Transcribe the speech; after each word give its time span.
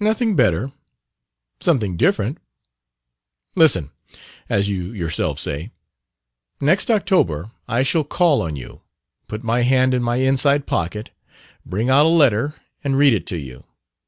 "Nothing 0.00 0.34
better. 0.34 0.72
Something 1.60 1.96
different. 1.96 2.38
Listen, 3.54 3.92
as 4.48 4.68
you 4.68 4.86
yourself 4.92 5.38
say. 5.38 5.70
Next 6.60 6.90
October 6.90 7.52
I 7.68 7.84
shall 7.84 8.02
call 8.02 8.42
on 8.42 8.56
you, 8.56 8.80
put 9.28 9.44
my 9.44 9.62
hand 9.62 9.94
in 9.94 10.02
my 10.02 10.16
inside 10.16 10.66
pocket, 10.66 11.10
bring 11.64 11.88
out 11.88 12.06
a 12.06 12.08
letter 12.08 12.56
and 12.82 12.98
read 12.98 13.12
it 13.14 13.24
to 13.28 13.38
you. 13.38 13.62